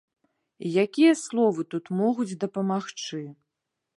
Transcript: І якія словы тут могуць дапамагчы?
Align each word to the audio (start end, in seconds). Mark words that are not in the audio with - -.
І 0.67 0.71
якія 0.85 1.11
словы 1.25 1.61
тут 1.75 1.93
могуць 2.01 2.37
дапамагчы? 2.47 3.21